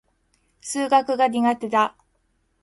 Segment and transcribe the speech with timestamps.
[0.61, 1.95] 数学が苦手だ。